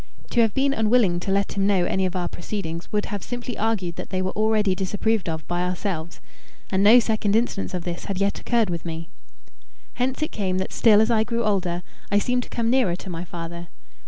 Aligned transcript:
To 0.31 0.41
have 0.41 0.55
been 0.55 0.73
unwilling 0.73 1.19
to 1.19 1.31
let 1.31 1.51
him 1.51 1.67
know 1.67 1.85
any 1.85 2.07
of 2.07 2.15
our 2.15 2.27
proceedings 2.27 2.91
would 2.91 3.05
have 3.13 3.21
simply 3.21 3.55
argued 3.55 3.97
that 3.97 4.09
they 4.09 4.19
were 4.19 4.31
already 4.31 4.73
disapproved 4.73 5.29
of 5.29 5.47
by 5.47 5.61
ourselves, 5.61 6.19
and 6.71 6.81
no 6.83 6.99
second 6.99 7.35
instance 7.35 7.75
of 7.75 7.83
this 7.83 8.05
had 8.05 8.19
yet 8.19 8.39
occurred 8.39 8.71
with 8.71 8.83
me. 8.83 9.09
Hence 9.93 10.23
it 10.23 10.31
came 10.31 10.57
that 10.57 10.73
still 10.73 11.01
as 11.01 11.11
I 11.11 11.23
grew 11.23 11.43
older 11.43 11.83
I 12.11 12.17
seemed 12.17 12.41
to 12.41 12.49
come 12.49 12.67
nearer 12.71 12.95
to 12.95 13.11
my 13.11 13.23
father. 13.23 13.67